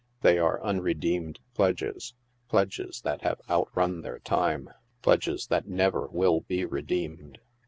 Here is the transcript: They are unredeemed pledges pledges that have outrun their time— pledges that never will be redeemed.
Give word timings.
They 0.21 0.39
are 0.39 0.59
unredeemed 0.63 1.39
pledges 1.53 2.15
pledges 2.49 3.01
that 3.01 3.21
have 3.21 3.39
outrun 3.47 4.01
their 4.01 4.17
time— 4.17 4.71
pledges 5.03 5.45
that 5.51 5.67
never 5.67 6.07
will 6.07 6.39
be 6.41 6.65
redeemed. 6.65 7.37